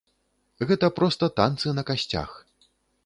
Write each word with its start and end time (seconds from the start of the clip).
Гэта 0.71 0.89
проста 0.99 1.29
танцы 1.41 1.75
на 1.81 1.85
касцях. 1.91 2.37